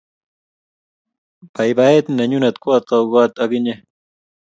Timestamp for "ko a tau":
2.61-3.03